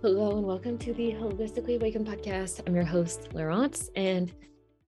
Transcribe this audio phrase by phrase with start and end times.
[0.00, 2.60] Hello and welcome to the Holistically Awakened podcast.
[2.64, 4.32] I'm your host, Laurence, and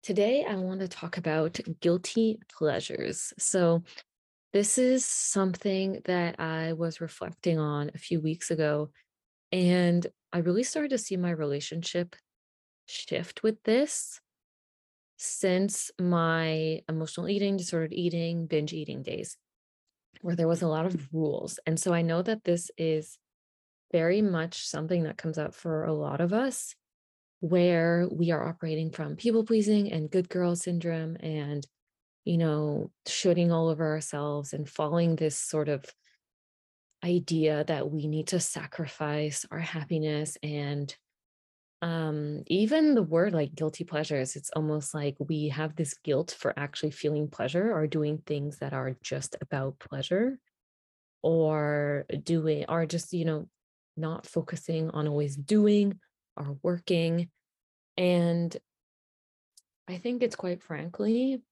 [0.02, 3.32] today I want to talk about guilty pleasures.
[3.38, 3.84] So,
[4.52, 8.90] this is something that I was reflecting on a few weeks ago,
[9.52, 12.16] and I really started to see my relationship
[12.86, 14.20] shift with this
[15.18, 19.36] since my emotional eating, disordered eating, binge eating days,
[20.22, 21.60] where there was a lot of rules.
[21.64, 23.18] And so I know that this is
[23.92, 26.74] very much something that comes up for a lot of us
[27.40, 31.66] where we are operating from people pleasing and good girl syndrome and
[32.24, 35.84] you know shoulding all over ourselves and following this sort of
[37.04, 40.96] idea that we need to sacrifice our happiness and
[41.82, 46.58] um even the word like guilty pleasures it's almost like we have this guilt for
[46.58, 50.38] actually feeling pleasure or doing things that are just about pleasure
[51.22, 53.46] or doing or just you know
[53.96, 55.98] not focusing on always doing
[56.36, 57.28] or working.
[57.96, 58.56] And
[59.88, 61.42] I think it's quite frankly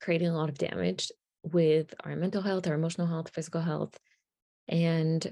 [0.00, 3.98] creating a lot of damage with our mental health, our emotional health, physical health.
[4.68, 5.22] And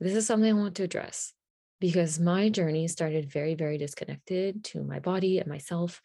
[0.00, 1.32] this is something I want to address
[1.80, 6.00] because my journey started very, very disconnected to my body and myself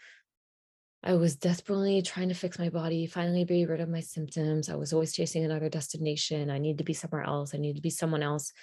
[1.06, 4.70] I was desperately trying to fix my body, finally be rid of my symptoms.
[4.70, 6.50] I was always chasing another destination.
[6.50, 7.54] I need to be somewhere else.
[7.54, 8.54] I need to be someone else.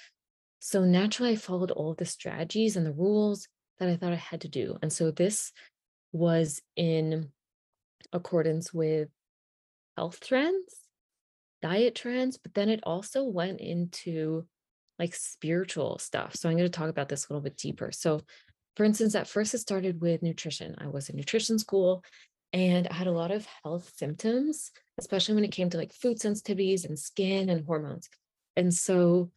[0.59, 3.47] So naturally, I followed all the strategies and the rules
[3.79, 4.79] that I thought I had to do.
[4.81, 5.53] And so this
[6.13, 7.29] was in
[8.13, 9.09] accordance with
[9.99, 10.77] health trends,
[11.61, 14.47] diet trends, but then it also went into
[14.99, 16.37] like spiritual stuff.
[16.37, 17.91] So I'm going to talk about this a little bit deeper.
[17.93, 18.21] So,
[18.77, 20.75] for instance, at first it started with nutrition.
[20.79, 22.03] I was in nutrition school
[22.53, 26.19] and I had a lot of health symptoms, especially when it came to like food
[26.19, 28.09] sensitivities and skin and hormones.
[28.57, 29.31] And so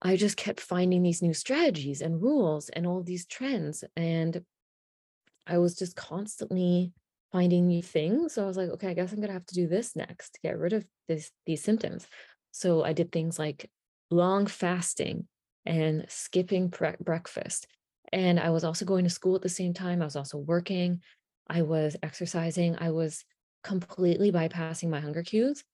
[0.00, 3.84] I just kept finding these new strategies and rules and all these trends.
[3.96, 4.44] And
[5.46, 6.92] I was just constantly
[7.30, 8.34] finding new things.
[8.34, 10.40] So I was like, okay, I guess I'm gonna have to do this next to
[10.42, 12.06] get rid of this these symptoms.
[12.50, 13.70] So I did things like
[14.10, 15.26] long fasting
[15.64, 17.66] and skipping pre- breakfast.
[18.12, 20.02] And I was also going to school at the same time.
[20.02, 21.00] I was also working.
[21.48, 22.76] I was exercising.
[22.78, 23.24] I was
[23.62, 25.64] completely bypassing my hunger cues.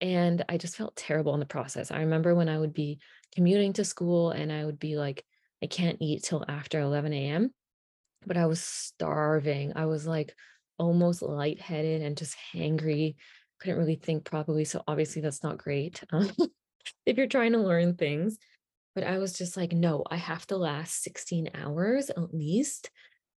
[0.00, 1.90] And I just felt terrible in the process.
[1.90, 2.98] I remember when I would be
[3.34, 5.24] commuting to school and I would be like,
[5.62, 7.50] I can't eat till after 11 a.m.
[8.26, 9.72] But I was starving.
[9.74, 10.34] I was like
[10.78, 13.14] almost lightheaded and just hangry.
[13.60, 14.64] Couldn't really think properly.
[14.66, 16.30] So obviously that's not great um,
[17.06, 18.36] if you're trying to learn things.
[18.94, 22.90] But I was just like, no, I have to last 16 hours at least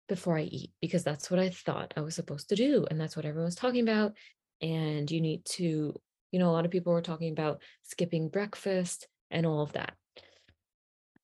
[0.08, 2.86] before I eat because that's what I thought I was supposed to do.
[2.90, 4.14] And that's what everyone's talking about.
[4.62, 6.00] And you need to,
[6.32, 9.94] you know, a lot of people were talking about skipping breakfast and all of that.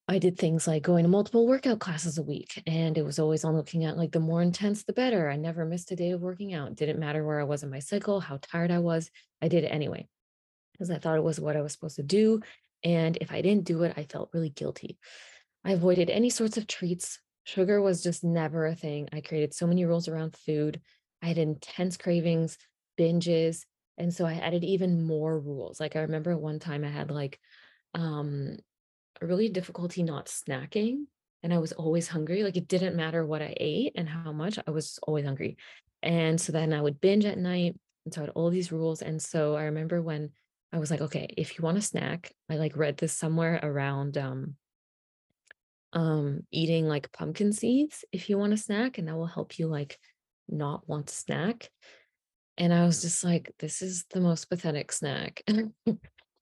[0.08, 3.46] I did things like going to multiple workout classes a week, and it was always
[3.46, 5.30] on looking at like the more intense, the better.
[5.30, 6.76] I never missed a day of working out.
[6.76, 9.10] Didn't matter where I was in my cycle, how tired I was,
[9.42, 10.10] I did it anyway
[10.74, 12.42] because I thought it was what I was supposed to do.
[12.84, 14.98] And if I didn't do it, I felt really guilty.
[15.64, 19.10] I avoided any sorts of treats, Sugar was just never a thing.
[19.12, 20.82] I created so many rules around food.
[21.22, 22.58] I had intense cravings,
[22.98, 23.66] binges.
[23.98, 25.80] And so I added even more rules.
[25.80, 27.40] Like I remember one time I had like
[27.94, 28.58] um
[29.22, 31.06] a really difficulty not snacking
[31.44, 32.44] and I was always hungry.
[32.44, 35.58] Like it didn't matter what I ate and how much, I was always hungry.
[36.02, 37.76] And so then I would binge at night.
[38.06, 39.02] And so I had all these rules.
[39.02, 40.32] And so I remember when
[40.72, 44.18] I was like, okay, if you want a snack, I like read this somewhere around
[44.18, 44.56] um
[45.94, 49.68] um eating like pumpkin seeds if you want a snack and that will help you
[49.68, 50.00] like
[50.50, 51.70] not want to snack.
[52.58, 55.44] And i was just like this is the most pathetic snack.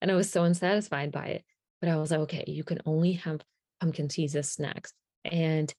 [0.03, 1.45] And i was so unsatisfied by it
[1.79, 3.39] but i was like okay you can only have
[3.79, 5.71] pumpkin seeds as snacks and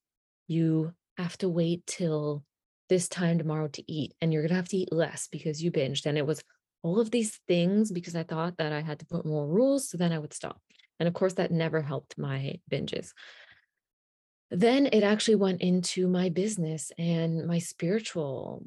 [0.46, 2.44] you have to wait till
[2.88, 5.72] this time tomorrow to eat and you're going to have to eat less because you
[5.72, 6.06] binged.
[6.06, 6.42] And it was
[6.82, 9.96] all of these things because i thought that i had to put more rules so
[9.96, 10.60] then i would stop.
[10.98, 13.10] And of course that never helped my binges
[14.52, 18.62] then it actually went into my business and my spiritual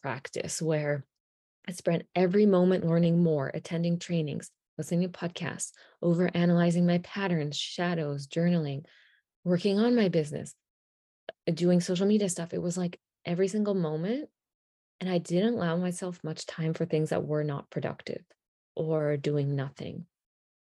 [0.00, 1.04] practice where
[1.68, 7.58] I spent every moment learning more, attending trainings, listening to podcasts, over analyzing my patterns,
[7.58, 8.84] shadows, journaling,
[9.44, 10.54] working on my business,
[11.46, 12.54] uh, doing social media stuff.
[12.54, 14.30] It was like every single moment.
[15.02, 18.22] And I didn't allow myself much time for things that were not productive
[18.74, 20.06] or doing nothing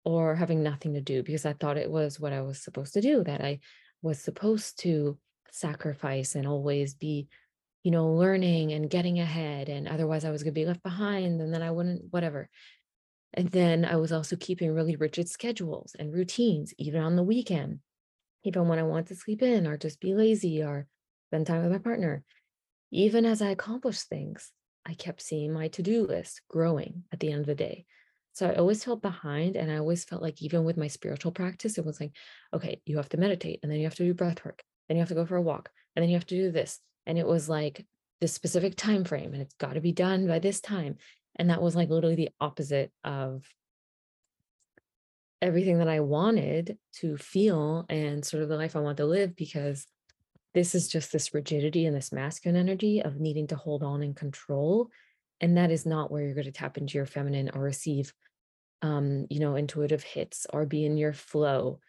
[0.04, 3.00] or having nothing to do because I thought it was what I was supposed to
[3.00, 3.60] do, that I
[4.02, 5.18] was supposed to
[5.50, 7.28] sacrifice and always be
[7.84, 11.40] you know learning and getting ahead and otherwise i was going to be left behind
[11.40, 12.48] and then i wouldn't whatever
[13.34, 17.80] And then I was also keeping really rigid schedules and routines, even on the weekend,
[18.44, 20.86] even when I want to sleep in or just be lazy or
[21.28, 22.24] spend time with my partner.
[22.90, 24.52] Even as I accomplished things,
[24.84, 27.86] I kept seeing my to do list growing at the end of the day.
[28.32, 29.56] So I always felt behind.
[29.56, 32.12] And I always felt like, even with my spiritual practice, it was like,
[32.54, 34.62] okay, you have to meditate and then you have to do breath work.
[34.88, 36.80] Then you have to go for a walk and then you have to do this.
[37.06, 37.86] And it was like
[38.20, 40.96] this specific time frame and it's got to be done by this time.
[41.36, 43.44] And that was like literally the opposite of
[45.40, 49.34] everything that I wanted to feel and sort of the life I want to live
[49.34, 49.86] because
[50.54, 54.14] this is just this rigidity and this masculine energy of needing to hold on and
[54.14, 54.90] control.
[55.42, 58.12] And that is not where you're going to tap into your feminine or receive,
[58.80, 61.80] um, you know, intuitive hits or be in your flow.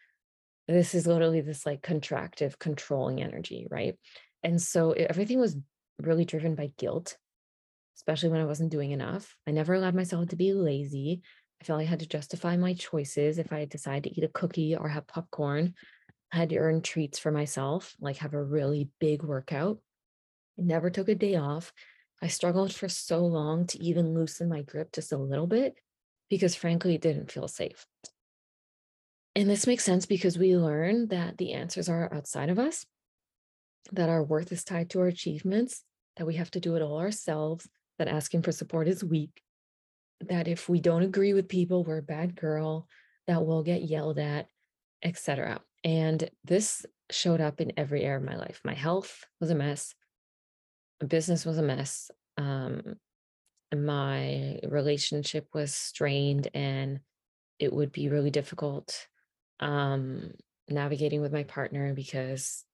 [0.68, 3.96] This is literally this like contractive, controlling energy, right?
[4.42, 5.56] And so everything was
[5.98, 7.16] really driven by guilt
[7.96, 9.36] especially when I wasn't doing enough.
[9.46, 11.22] I never allowed myself to be lazy.
[11.60, 14.76] I felt I had to justify my choices if I decided to eat a cookie
[14.76, 15.74] or have popcorn.
[16.32, 19.78] I had to earn treats for myself, like have a really big workout.
[20.58, 21.72] I never took a day off.
[22.22, 25.74] I struggled for so long to even loosen my grip just a little bit
[26.30, 27.86] because, frankly, it didn't feel safe.
[29.36, 32.86] And this makes sense because we learn that the answers are outside of us,
[33.92, 35.82] that our worth is tied to our achievements,
[36.16, 37.68] that we have to do it all ourselves,
[37.98, 39.42] that asking for support is weak,
[40.20, 42.86] that if we don't agree with people, we're a bad girl,
[43.26, 44.46] that we'll get yelled at,
[45.02, 45.60] etc.
[45.82, 48.60] And this showed up in every area of my life.
[48.64, 49.94] My health was a mess.
[51.06, 52.10] Business was a mess.
[52.36, 52.94] Um,
[53.74, 57.00] my relationship was strained and
[57.58, 59.06] it would be really difficult
[59.60, 60.32] um,
[60.68, 62.64] navigating with my partner because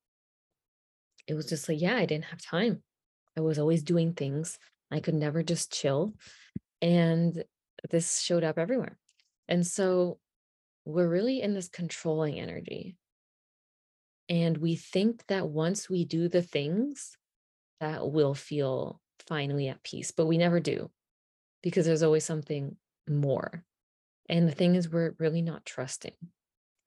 [1.26, 2.82] it was just like, yeah, I didn't have time.
[3.37, 4.58] I was always doing things
[4.90, 6.14] I could never just chill.
[6.82, 7.44] And
[7.90, 8.99] this showed up everywhere.
[9.49, 10.19] And so
[10.84, 12.96] we're really in this controlling energy.
[14.28, 17.17] And we think that once we do the things,
[17.81, 20.91] that we'll feel finally at peace, but we never do
[21.62, 22.77] because there's always something
[23.09, 23.65] more.
[24.29, 26.15] And the thing is, we're really not trusting.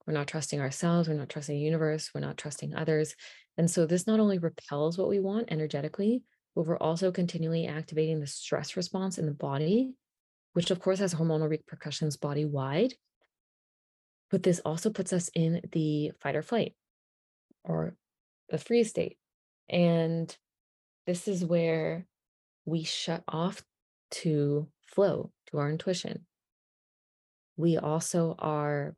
[0.06, 1.08] We're not trusting ourselves.
[1.08, 2.10] We're not trusting the universe.
[2.14, 3.14] We're not trusting others.
[3.56, 6.22] And so this not only repels what we want energetically,
[6.54, 9.92] but we're also continually activating the stress response in the body,
[10.52, 12.94] which of course has hormonal repercussions body wide.
[14.30, 16.74] But this also puts us in the fight or flight
[17.62, 17.94] or
[18.50, 19.18] the freeze state.
[19.68, 20.34] And
[21.06, 22.06] this is where
[22.64, 23.62] we shut off
[24.10, 26.26] to flow, to our intuition.
[27.56, 28.96] We also are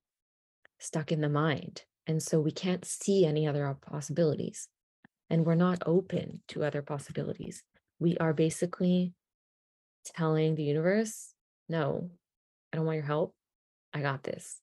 [0.78, 1.82] stuck in the mind.
[2.06, 4.68] And so we can't see any other possibilities
[5.28, 7.62] and we're not open to other possibilities.
[7.98, 9.12] We are basically
[10.04, 11.34] telling the universe,
[11.68, 12.10] no,
[12.72, 13.34] I don't want your help.
[13.92, 14.60] I got this.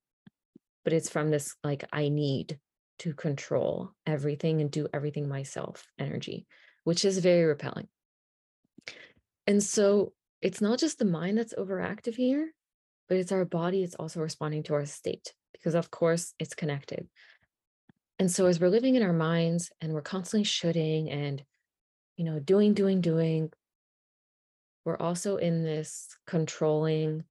[0.83, 2.59] But it's from this, like, I need
[2.99, 6.45] to control everything and do everything myself energy,
[6.83, 7.87] which is very repelling.
[9.47, 12.51] And so it's not just the mind that's overactive here,
[13.09, 13.83] but it's our body.
[13.83, 17.07] It's also responding to our state because, of course, it's connected.
[18.19, 21.43] And so as we're living in our minds and we're constantly shoulding and,
[22.15, 23.51] you know, doing, doing, doing,
[24.85, 27.23] we're also in this controlling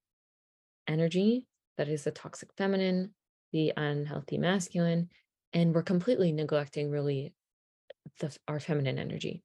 [0.89, 1.47] energy
[1.79, 3.15] that is the toxic feminine,
[3.53, 5.09] the unhealthy masculine,
[5.53, 7.35] and we're completely neglecting really
[8.21, 9.43] the, our feminine energy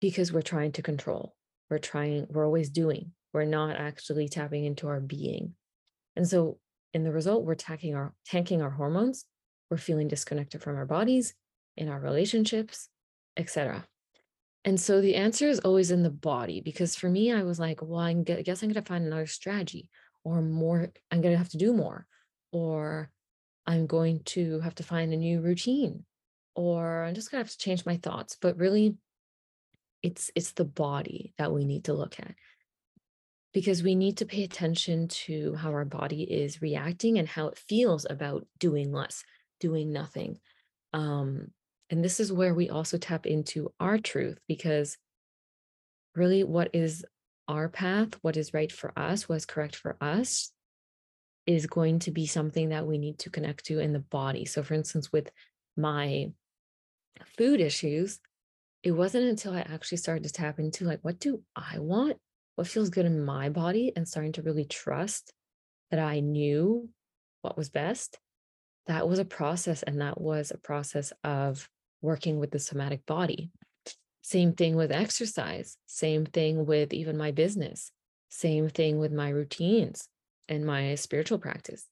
[0.00, 1.34] because we're trying to control.
[1.70, 3.12] We're trying, we're always doing.
[3.32, 5.54] We're not actually tapping into our being.
[6.16, 6.58] And so
[6.94, 9.24] in the result, we're tanking our tanking our hormones,
[9.70, 11.34] we're feeling disconnected from our bodies,
[11.76, 12.88] in our relationships,
[13.36, 13.86] etc.
[14.64, 17.80] And so the answer is always in the body because for me, I was like,
[17.82, 19.88] well, I guess I'm going to find another strategy
[20.24, 20.90] or more.
[21.10, 22.06] I'm going to have to do more,
[22.52, 23.10] or
[23.66, 26.04] I'm going to have to find a new routine,
[26.58, 28.36] or I'm just to have to change my thoughts.
[28.40, 28.96] But really,
[30.02, 32.34] it's it's the body that we need to look at
[33.54, 37.58] because we need to pay attention to how our body is reacting and how it
[37.68, 39.22] feels about doing less,
[39.60, 40.40] doing nothing.
[40.92, 41.52] Um,
[41.90, 44.98] and this is where we also tap into our truth because
[46.16, 47.04] really what is
[47.46, 50.50] our path, what is right for us, what's correct for us
[51.46, 54.44] is going to be something that we need to connect to in the body.
[54.44, 55.30] So, for instance, with
[55.78, 56.26] my
[57.26, 58.20] food issues,
[58.82, 62.18] it wasn't until I actually started to tap into like, what do I want?
[62.58, 65.32] what feels good in my body and starting to really trust
[65.92, 66.88] that I knew
[67.42, 68.18] what was best,
[68.88, 69.84] that was a process.
[69.84, 71.68] And that was a process of
[72.02, 73.52] working with the somatic body.
[74.22, 77.92] Same thing with exercise, same thing with even my business.
[78.28, 80.08] Same thing with my routines
[80.48, 81.86] and my spiritual practice.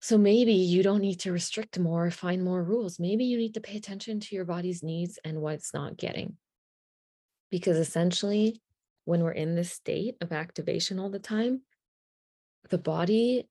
[0.00, 2.98] So maybe you don't need to restrict more or find more rules.
[2.98, 6.36] Maybe you need to pay attention to your body's needs and what it's not getting.
[7.50, 8.62] Because essentially,
[9.04, 11.62] when we're in this state of activation all the time,
[12.70, 13.46] the body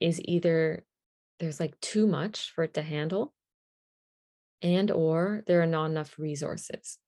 [0.00, 0.84] is either
[1.38, 3.32] there's like too much for it to handle
[4.62, 6.98] and or there are not enough resources.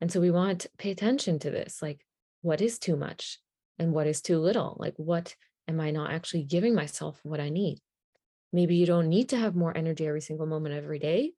[0.00, 2.04] And so we want to pay attention to this like
[2.40, 3.38] what is too much
[3.78, 4.76] and what is too little?
[4.80, 5.36] Like what
[5.68, 7.78] am I not actually giving myself what I need?
[8.52, 11.32] Maybe you don't need to have more energy every single moment every day.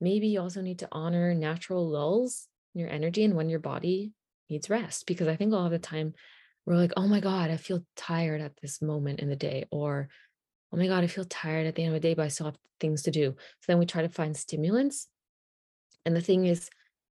[0.00, 4.12] Maybe you also need to honor natural lulls in your energy and when your body
[4.50, 5.06] needs rest.
[5.06, 6.14] Because I think a lot of the time
[6.66, 9.64] we're like, oh my God, I feel tired at this moment in the day.
[9.70, 10.08] Or,
[10.72, 12.46] oh my God, I feel tired at the end of the day, but I still
[12.46, 13.34] have things to do.
[13.60, 15.08] So then we try to find stimulants.
[16.04, 16.68] And the thing is,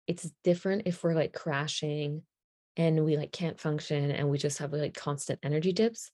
[0.07, 2.23] it's different if we're like crashing
[2.77, 6.11] and we like can't function and we just have like constant energy dips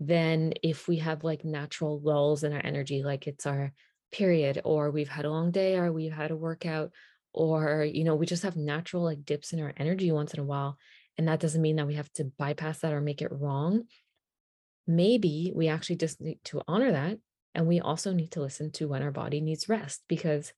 [0.00, 3.72] than if we have like natural lulls in our energy, like it's our
[4.12, 6.90] period, or we've had a long day, or we've had a workout,
[7.32, 10.44] or, you know, we just have natural like dips in our energy once in a
[10.44, 10.76] while.
[11.18, 13.84] And that doesn't mean that we have to bypass that or make it wrong.
[14.86, 17.18] Maybe we actually just need to honor that.
[17.54, 20.52] And we also need to listen to when our body needs rest because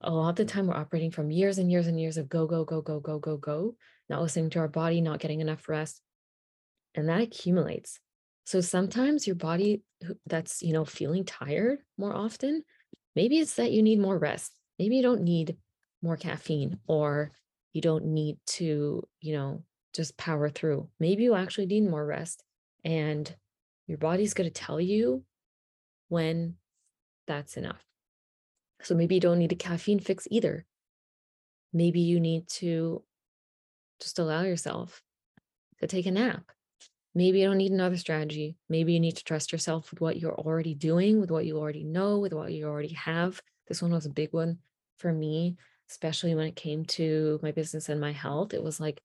[0.00, 2.46] a lot of the time we're operating from years and years and years of go,
[2.46, 3.76] go, go, go, go, go, go,
[4.08, 6.00] not listening to our body, not getting enough rest.
[6.94, 8.00] And that accumulates.
[8.44, 9.82] So sometimes your body
[10.26, 12.62] that's, you know, feeling tired more often,
[13.14, 14.52] maybe it's that you need more rest.
[14.78, 15.56] Maybe you don't need
[16.02, 17.30] more caffeine or
[17.72, 19.62] you don't need to, you know,
[19.94, 20.88] just power through.
[20.98, 22.42] Maybe you actually need more rest
[22.84, 23.32] and
[23.86, 25.24] your body's going to tell you
[26.08, 26.54] when
[27.26, 27.84] that's enough.
[28.82, 30.64] So maybe you don't need a caffeine fix either.
[31.72, 33.04] Maybe you need to
[34.00, 35.02] just allow yourself
[35.80, 36.50] to take a nap
[37.14, 38.56] Maybe you don't need another strategy.
[38.68, 41.84] Maybe you need to trust yourself with what you're already doing, with what you already
[41.84, 43.40] know, with what you already have.
[43.66, 44.58] This one was a big one
[44.98, 45.56] for me,
[45.90, 48.54] especially when it came to my business and my health.
[48.54, 49.00] It was like,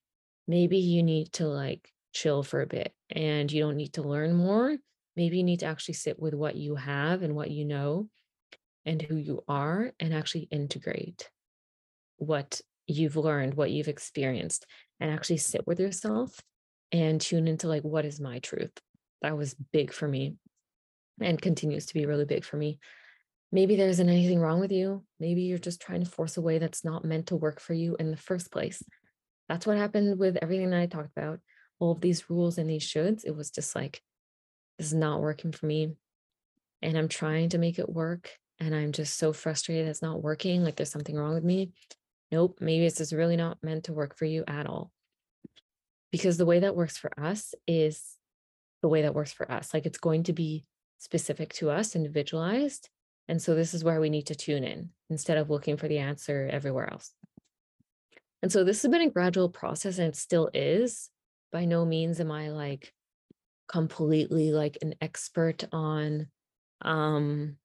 [0.48, 4.36] maybe you need to like chill for a bit and you don't need to learn
[4.36, 4.78] more.
[5.16, 8.08] Maybe you need to actually sit with what you have and what you know
[8.86, 11.30] and who you are and actually integrate
[12.18, 14.68] what you've learned, what you've experienced,
[15.00, 16.40] and actually sit with yourself
[17.02, 18.72] and tune into like what is my truth.
[19.22, 20.36] That was big for me
[21.22, 22.80] and continues to be really big for me.
[23.52, 25.04] Maybe there isn't anything wrong with you.
[25.20, 27.96] Maybe you're just trying to force a way that's not meant to work for you
[28.00, 28.84] in the first place.
[29.48, 31.40] That's what happened with everything that i talked about.
[31.80, 34.02] All of these rules and these shoulds it was just like
[34.78, 35.94] this is not working for me
[36.82, 40.64] and i'm trying to make it work and i'm just so frustrated it's not working
[40.64, 41.72] like there's something wrong with me.
[42.32, 44.92] Nope maybe it's just really not meant to work for you at all
[46.16, 48.02] because the way that works for us is
[48.82, 49.74] the way that works for us.
[49.74, 50.64] Like it's going to be
[50.98, 52.88] specific to us, individualized.
[53.28, 55.98] And so this is where we need to tune in instead of looking for the
[55.98, 57.12] answer everywhere else.
[58.42, 61.10] And so this has been a gradual process and it still is.
[61.52, 62.94] By no means am I like
[63.68, 66.28] completely like an expert on
[66.82, 67.58] um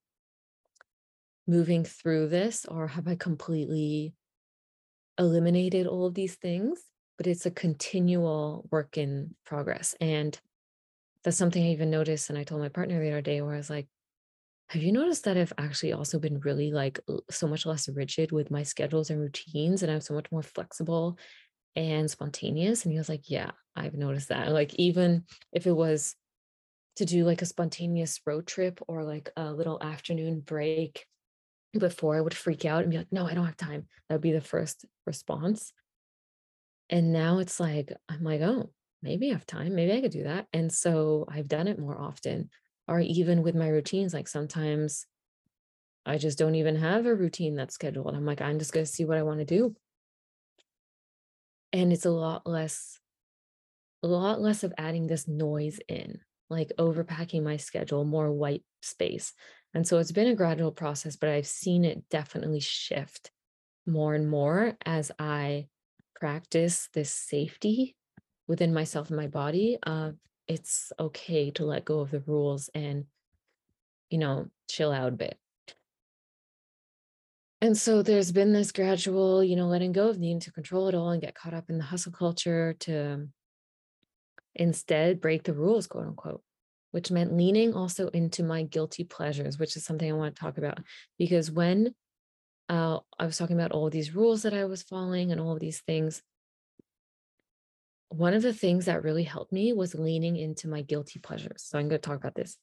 [1.46, 4.12] moving through this or have I completely
[5.20, 6.89] eliminated all of these things?
[7.20, 9.94] But it's a continual work in progress.
[10.00, 10.40] And
[11.22, 12.30] that's something I even noticed.
[12.30, 13.88] And I told my partner the other day where I was like,
[14.70, 16.98] have you noticed that I've actually also been really like
[17.30, 21.18] so much less rigid with my schedules and routines and I'm so much more flexible
[21.76, 22.84] and spontaneous?
[22.84, 24.50] And he was like, Yeah, I've noticed that.
[24.50, 26.16] Like, even if it was
[26.96, 31.04] to do like a spontaneous road trip or like a little afternoon break
[31.78, 33.88] before I would freak out and be like, No, I don't have time.
[34.08, 35.74] That would be the first response.
[36.90, 38.70] And now it's like, I'm like, oh,
[39.00, 39.74] maybe I have time.
[39.74, 40.48] Maybe I could do that.
[40.52, 42.50] And so I've done it more often.
[42.88, 45.06] Or even with my routines, like sometimes
[46.04, 48.14] I just don't even have a routine that's scheduled.
[48.14, 49.76] I'm like, I'm just going to see what I want to do.
[51.72, 52.98] And it's a lot less,
[54.02, 56.18] a lot less of adding this noise in,
[56.48, 59.32] like overpacking my schedule, more white space.
[59.72, 63.30] And so it's been a gradual process, but I've seen it definitely shift
[63.86, 65.68] more and more as I
[66.20, 67.96] practice this safety
[68.46, 70.10] within myself and my body uh,
[70.50, 73.04] it's okay to let go of the rules and
[74.10, 75.38] you know chill out a bit.
[77.62, 80.94] And so there's been this gradual you know letting go of needing to control it
[80.96, 83.28] all and get caught up in the hustle culture to
[84.56, 86.42] instead break the rules quote unquote
[86.90, 90.58] which meant leaning also into my guilty pleasures which is something i want to talk
[90.58, 90.80] about
[91.18, 91.94] because when
[92.70, 95.60] uh, I was talking about all these rules that I was following and all of
[95.60, 96.22] these things.
[98.10, 101.62] one of the things that really helped me was leaning into my guilty pleasures.
[101.64, 102.56] So I'm going to talk about this.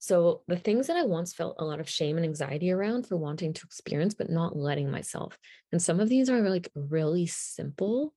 [0.00, 3.16] So, the things that I once felt a lot of shame and anxiety around for
[3.16, 5.36] wanting to experience, but not letting myself.
[5.72, 8.14] And some of these are like really simple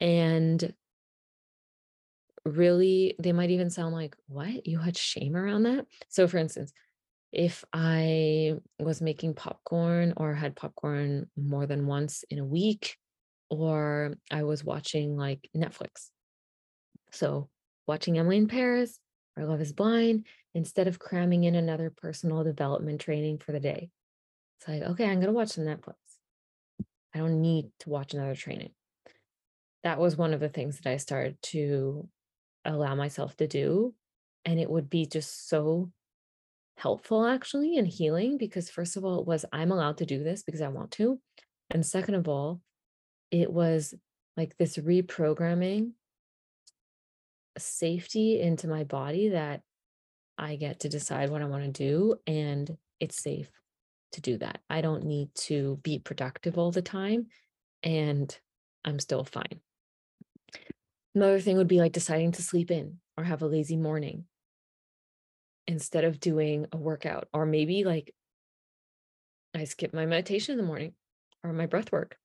[0.00, 0.72] and
[2.46, 4.66] really, they might even sound like, what?
[4.66, 5.84] You had shame around that?
[6.08, 6.72] So, for instance,
[7.32, 12.96] if I was making popcorn or had popcorn more than once in a week,
[13.50, 16.08] or I was watching like Netflix.
[17.12, 17.48] So,
[17.86, 18.98] watching Emily in Paris
[19.36, 23.90] or Love is Blind instead of cramming in another personal development training for the day.
[24.58, 25.94] It's like, okay, I'm going to watch some Netflix.
[27.14, 28.70] I don't need to watch another training.
[29.84, 32.08] That was one of the things that I started to
[32.64, 33.94] allow myself to do.
[34.44, 35.90] And it would be just so
[36.78, 40.42] helpful actually and healing because first of all it was i'm allowed to do this
[40.42, 41.20] because i want to
[41.70, 42.60] and second of all
[43.30, 43.94] it was
[44.36, 45.90] like this reprogramming
[47.58, 49.60] safety into my body that
[50.38, 53.50] i get to decide what i want to do and it's safe
[54.12, 54.60] to do that.
[54.68, 57.26] I don't need to be productive all the time
[57.82, 58.36] and
[58.84, 59.60] i'm still fine.
[61.14, 64.24] Another thing would be like deciding to sleep in or have a lazy morning
[65.68, 68.12] instead of doing a workout or maybe like
[69.54, 70.94] I skip my meditation in the morning
[71.44, 72.16] or my breath work.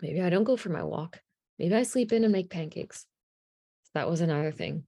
[0.00, 1.20] Maybe I don't go for my walk.
[1.58, 3.06] Maybe I sleep in and make pancakes.
[3.94, 4.84] That was another thing.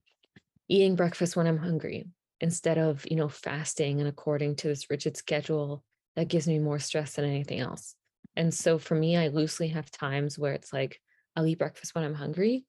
[0.67, 2.07] Eating breakfast when I'm hungry
[2.41, 5.83] instead of, you know, fasting and according to this rigid schedule
[6.15, 7.95] that gives me more stress than anything else.
[8.35, 10.99] And so for me, I loosely have times where it's like
[11.35, 12.65] I'll eat breakfast when I'm hungry.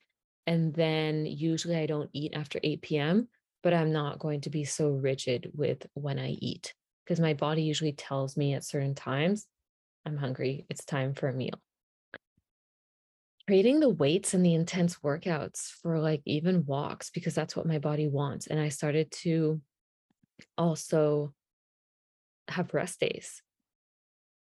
[0.47, 3.29] And then usually I don't eat after 8 p.m
[3.67, 6.73] but I'm not going to be so rigid with when I eat
[7.05, 9.45] because my body usually tells me at certain times
[10.07, 11.59] I'm hungry, it's time for a meal.
[13.49, 17.81] Creating the weights and the intense workouts for like even walks because that's what my
[17.81, 18.47] body wants.
[18.47, 19.61] And I started to
[20.57, 21.35] also
[22.47, 23.43] have rest days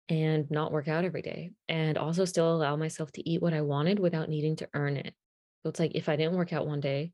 [0.07, 3.61] and not work out every day and also still allow myself to eat what I
[3.61, 5.15] wanted without needing to earn it.
[5.63, 7.11] So it's like if I didn't work out one day,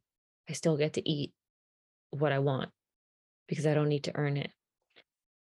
[0.49, 1.31] I still get to eat
[2.11, 2.69] what I want
[3.47, 4.51] because I don't need to earn it.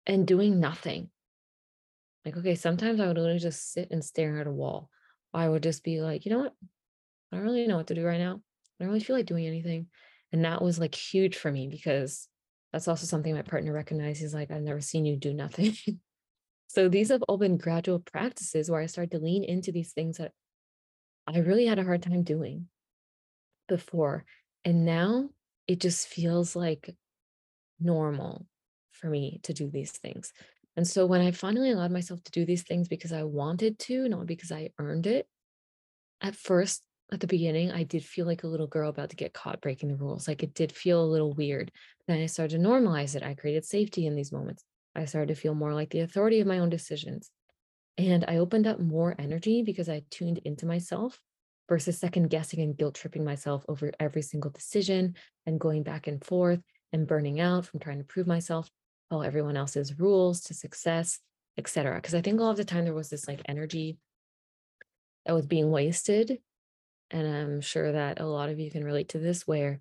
[0.07, 1.09] And doing nothing.
[2.23, 4.89] Like, okay, sometimes I would literally just sit and stare at a wall.
[5.33, 6.53] I would just be like, you know what?
[7.31, 8.41] I don't really know what to do right now.
[8.79, 9.87] I don't really feel like doing anything.
[10.31, 12.27] And that was like huge for me because
[12.71, 14.21] that's also something my partner recognized.
[14.21, 15.75] He's like, I've never seen you do nothing.
[16.67, 20.17] so these have all been gradual practices where I started to lean into these things
[20.17, 20.31] that
[21.27, 22.67] I really had a hard time doing
[23.67, 24.25] before.
[24.63, 25.29] And now
[25.67, 26.95] it just feels like
[27.79, 28.45] normal
[28.91, 30.31] for me to do these things.
[30.77, 34.09] And so when I finally allowed myself to do these things because I wanted to,
[34.09, 35.27] not because I earned it,
[36.21, 39.33] at first, at the beginning, I did feel like a little girl about to get
[39.33, 40.27] caught breaking the rules.
[40.27, 41.71] Like it did feel a little weird.
[42.07, 43.23] Then I started to normalize it.
[43.23, 44.63] I created safety in these moments.
[44.95, 47.29] I started to feel more like the authority of my own decisions.
[47.97, 51.19] And I opened up more energy because I tuned into myself
[51.67, 56.23] versus second guessing and guilt tripping myself over every single decision and going back and
[56.23, 56.61] forth
[56.93, 58.69] and burning out from trying to prove myself
[59.09, 61.19] follow everyone else's rules to success
[61.57, 63.97] etc because i think all of the time there was this like energy
[65.25, 66.39] that was being wasted
[67.11, 69.79] and i'm sure that a lot of you can relate to this where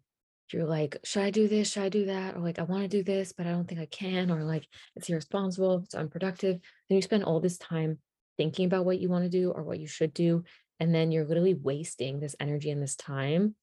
[0.52, 1.72] you're like should i do this?
[1.72, 2.36] Should i do that?
[2.36, 4.66] or like i want to do this but i don't think i can or like
[4.94, 7.98] it's irresponsible it's unproductive and you spend all this time
[8.36, 10.44] thinking about what you want to do or what you should do
[10.80, 13.54] and then you're literally wasting this energy and this time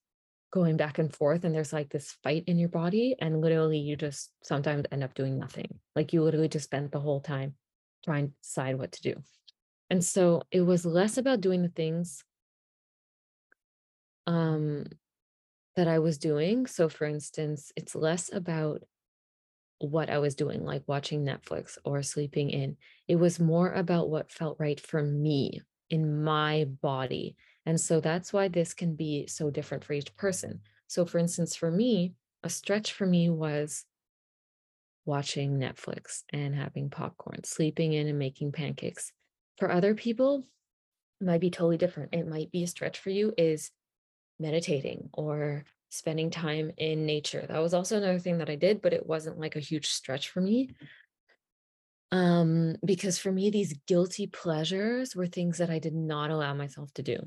[0.52, 1.43] going back and forth.
[1.43, 3.15] And there's like this fight in your body.
[3.19, 5.80] And literally, you just sometimes end up doing nothing.
[5.95, 7.56] Like you literally just spent the whole time
[8.04, 9.15] trying to decide what to do.
[9.89, 12.24] And so it was less about doing the things
[14.28, 14.86] um,
[15.76, 16.65] that I was doing.
[16.65, 18.84] So, for instance, it's less about
[19.80, 22.78] what I was doing, like watching Netflix or sleeping in.
[23.08, 27.36] It was more about what felt right for me, in my body.
[27.65, 30.62] And so that's why this can be so different for each person.
[30.88, 33.86] So, for instance, for me, a stretch for me was
[35.06, 39.12] watching Netflix and having popcorn, sleeping in and making pancakes.
[39.58, 40.47] For other people,
[41.19, 42.13] it might be totally different.
[42.13, 43.69] It might be a stretch for you is
[44.39, 47.45] meditating or spending time in nature.
[47.47, 50.30] That was also another thing that I did, but it wasn't like a huge stretch
[50.30, 50.71] for me
[52.12, 56.93] um because for me these guilty pleasures were things that i did not allow myself
[56.93, 57.17] to do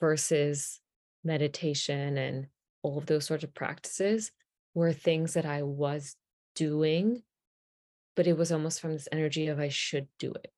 [0.00, 0.80] versus
[1.24, 2.46] meditation and
[2.82, 4.32] all of those sorts of practices
[4.74, 6.16] were things that i was
[6.54, 7.22] doing
[8.16, 10.52] but it was almost from this energy of i should do it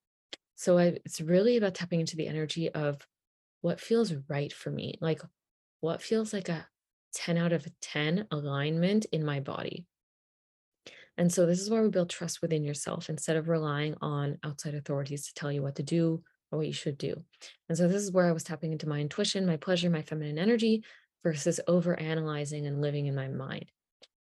[0.57, 2.99] so I, it's really about tapping into the energy of
[3.61, 4.99] what feels right for me?
[5.01, 5.23] Like,
[5.81, 6.67] what feels like a
[7.15, 9.87] 10 out of 10 alignment in my body?
[11.17, 14.75] And so this is where we build trust within yourself instead of relying on outside
[14.75, 17.23] authorities to tell you what to do or what you should do.
[17.69, 20.39] And so this is where I was tapping into my intuition, my pleasure, my feminine
[20.39, 20.83] energy
[21.23, 23.67] versus over analyzing and living in my mind.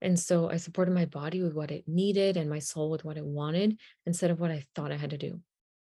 [0.01, 3.16] And so I supported my body with what it needed and my soul with what
[3.16, 5.40] it wanted instead of what I thought I had to do,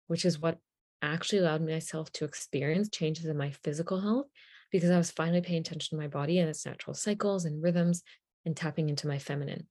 [0.07, 0.59] which is what
[1.01, 4.27] actually allowed myself to experience changes in my physical health
[4.71, 8.03] because I was finally paying attention to my body and its natural cycles and rhythms
[8.45, 9.67] and tapping into my feminine.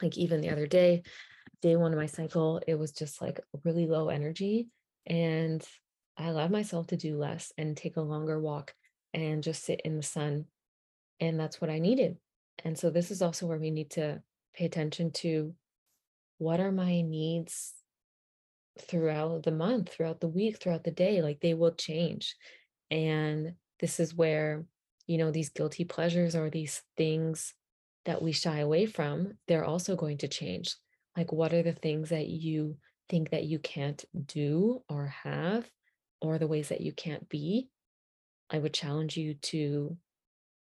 [0.00, 1.02] Like even the other day,
[1.60, 4.68] day one of my cycle, it was just like really low energy.
[5.06, 5.66] And
[6.16, 8.74] I allowed myself to do less and take a longer walk
[9.14, 10.46] and just sit in the sun.
[11.20, 12.16] And that's what I needed.
[12.64, 14.22] And so this is also where we need to
[14.54, 15.54] pay attention to
[16.38, 17.72] what are my needs
[18.80, 21.22] throughout the month, throughout the week, throughout the day.
[21.22, 22.36] Like they will change.
[22.90, 24.64] And this is where,
[25.06, 27.54] you know, these guilty pleasures or these things
[28.04, 30.76] that we shy away from, they're also going to change.
[31.16, 32.76] Like, what are the things that you
[33.08, 35.68] think that you can't do or have,
[36.20, 37.68] or the ways that you can't be?
[38.50, 39.96] I would challenge you to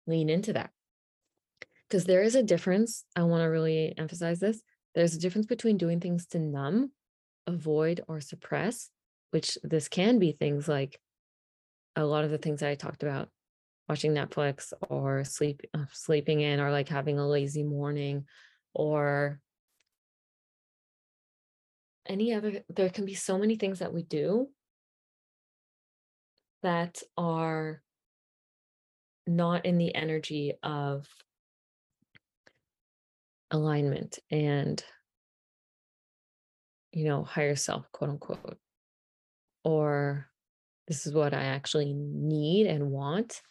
[0.06, 0.70] lean into that.
[1.88, 3.04] Because there is a difference.
[3.14, 4.62] I want to really emphasize this.
[4.94, 6.92] There's a difference between doing things to numb,
[7.46, 8.90] avoid, or suppress,
[9.30, 11.00] which this can be things like
[11.94, 13.28] a lot of the things that I talked about
[13.88, 18.24] watching Netflix or sleep uh, sleeping in or like having a lazy morning
[18.74, 19.40] or
[22.08, 24.48] any other there can be so many things that we do
[26.62, 27.82] that are
[29.26, 31.06] not in the energy of
[33.50, 34.84] alignment and
[36.92, 38.58] you know higher self quote unquote
[39.64, 40.26] or
[40.88, 43.42] this is what i actually need and want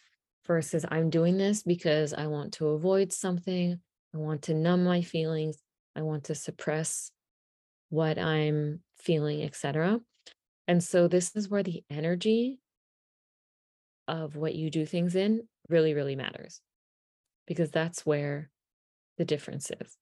[0.46, 3.78] versus I'm doing this because I want to avoid something.
[4.14, 5.58] I want to numb my feelings.
[5.94, 7.10] I want to suppress
[7.88, 10.00] what I'm feeling, etc.
[10.68, 12.58] And so this is where the energy
[14.08, 16.60] of what you do things in really, really matters
[17.46, 18.50] because that's where
[19.18, 19.96] the difference is.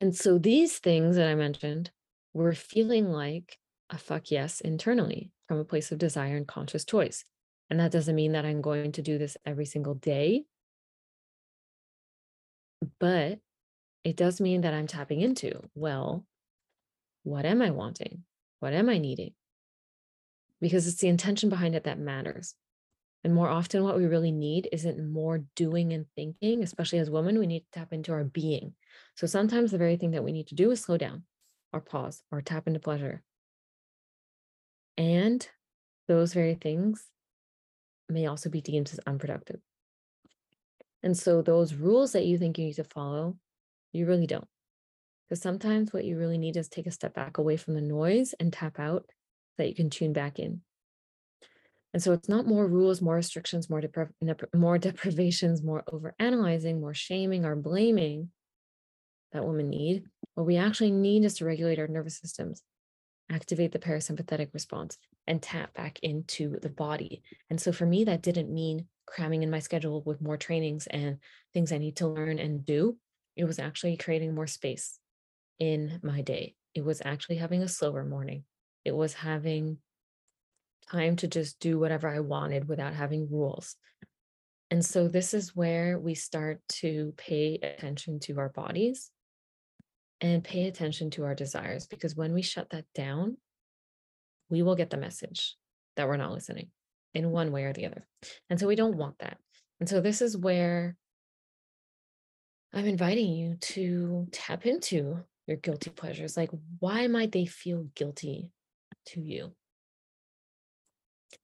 [0.00, 1.90] And so these things that I mentioned
[2.34, 7.24] were feeling like a fuck yes internally from a place of desire and conscious choice.
[7.70, 10.44] And that doesn't mean that I'm going to do this every single day.
[13.00, 13.40] But
[14.04, 16.24] it does mean that I'm tapping into, well,
[17.24, 18.22] what am I wanting?
[18.60, 19.32] What am I needing?
[20.60, 22.54] Because it's the intention behind it that matters.
[23.24, 27.40] And more often, what we really need isn't more doing and thinking, especially as women,
[27.40, 28.74] we need to tap into our being.
[29.16, 31.24] So sometimes the very thing that we need to do is slow down
[31.72, 33.24] or pause or tap into pleasure.
[34.96, 35.46] And
[36.06, 37.04] those very things
[38.08, 39.60] may also be deemed as unproductive.
[41.02, 43.36] And so those rules that you think you need to follow,
[43.92, 44.48] you really don't.
[45.28, 48.34] Because sometimes what you really need is take a step back away from the noise
[48.38, 50.62] and tap out so that you can tune back in.
[51.92, 54.10] And so it's not more rules, more restrictions, more depri-
[54.54, 58.30] more deprivations, more over analyzing, more shaming or blaming
[59.32, 60.04] that women need.
[60.34, 62.62] What we actually need is to regulate our nervous systems
[63.30, 67.22] activate the parasympathetic response and tap back into the body.
[67.50, 71.18] And so for me, that didn't mean cramming in my schedule with more trainings and
[71.54, 72.96] things I need to learn and do.
[73.36, 74.98] It was actually creating more space
[75.58, 76.54] in my day.
[76.74, 78.44] It was actually having a slower morning.
[78.84, 79.78] It was having
[80.90, 83.76] time to just do whatever I wanted without having rules.
[84.70, 89.10] And so this is where we start to pay attention to our bodies
[90.20, 93.36] and pay attention to our desires because when we shut that down,
[94.48, 95.56] we will get the message
[95.96, 96.68] that we're not listening
[97.14, 98.06] in one way or the other.
[98.48, 99.38] And so we don't want that.
[99.80, 100.96] And so this is where
[102.72, 106.36] I'm inviting you to tap into your guilty pleasures.
[106.36, 108.52] Like, why might they feel guilty
[109.06, 109.52] to you?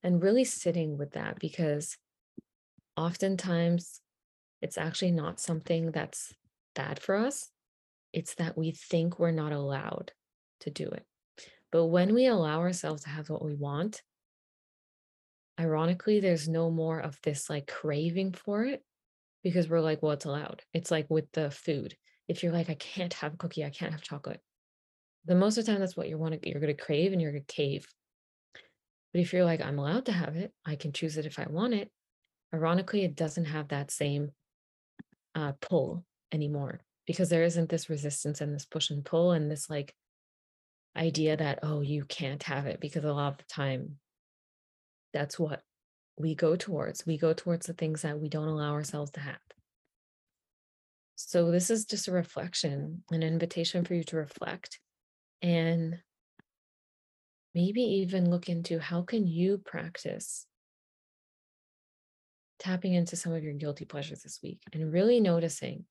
[0.02, 1.96] And really sitting with that because
[2.96, 4.00] oftentimes
[4.60, 6.34] it's actually not something that's
[6.74, 7.51] bad for us
[8.12, 10.12] it's that we think we're not allowed
[10.60, 11.04] to do it.
[11.70, 14.02] But when we allow ourselves to have what we want,
[15.58, 18.84] ironically, there's no more of this like craving for it
[19.42, 20.62] because we're like, well, it's allowed.
[20.74, 21.96] It's like with the food.
[22.28, 24.40] If you're like, I can't have cookie, I can't have chocolate.
[25.24, 27.20] The most of the time, that's what you want to, you're going to crave and
[27.20, 27.86] you're going to cave.
[29.12, 31.46] But if you're like, I'm allowed to have it, I can choose it if I
[31.48, 31.90] want it.
[32.54, 34.32] Ironically, it doesn't have that same
[35.34, 39.68] uh, pull anymore because there isn't this resistance and this push and pull and this
[39.68, 39.94] like
[40.96, 43.96] idea that oh you can't have it because a lot of the time
[45.12, 45.62] that's what
[46.16, 47.06] we go towards.
[47.06, 49.36] We go towards the things that we don't allow ourselves to have.
[51.16, 54.80] So, this is just a reflection, an invitation for you to reflect
[55.40, 55.98] and
[57.54, 60.46] maybe even look into how can you practice
[62.58, 65.84] tapping into some of your guilty pleasures this week and really noticing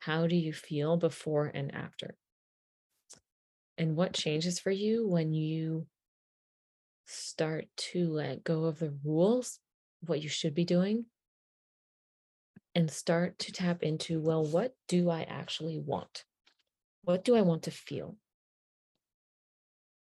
[0.00, 2.16] how do you feel before and after?
[3.76, 5.86] And what changes for you when you
[7.06, 9.58] start to let go of the rules
[10.06, 11.06] what you should be doing?
[12.74, 16.24] And start to tap into well what do i actually want?
[17.02, 18.16] What do i want to feel?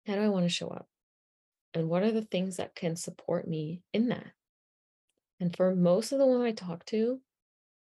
[0.07, 0.87] How do i want to show up?
[1.73, 4.31] And what are the things that can support me in that?
[5.39, 7.19] And for most of the women I talk to,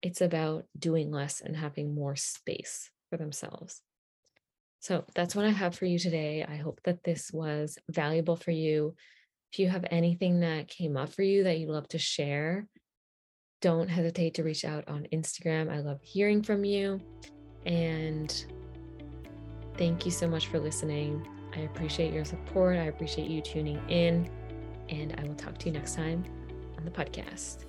[0.01, 3.81] it's about doing less and having more space for themselves.
[4.79, 6.45] So that's what I have for you today.
[6.47, 8.95] I hope that this was valuable for you.
[9.51, 12.67] If you have anything that came up for you that you'd love to share,
[13.61, 15.69] don't hesitate to reach out on Instagram.
[15.69, 17.01] I love hearing from you.
[17.65, 18.45] And
[19.77, 21.27] thank you so much for listening.
[21.55, 22.77] I appreciate your support.
[22.77, 24.29] I appreciate you tuning in.
[24.87, 26.23] And I will talk to you next time
[26.77, 27.65] on the podcast.